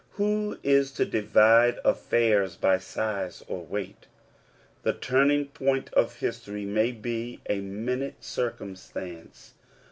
Who 0.13 0.57
is 0.63 0.91
to 0.93 1.05
divide 1.05 1.77
affairs 1.85 2.55
by 2.55 2.79
size 2.79 3.43
or 3.47 3.63
weight? 3.63 4.07
The 4.81 4.93
turning 4.93 5.49
point 5.49 5.93
of 5.93 6.15
history 6.15 6.65
may 6.65 6.91
be 6.91 7.39
a 7.47 7.59
minute 7.61 8.15
circumstance. 8.19 9.53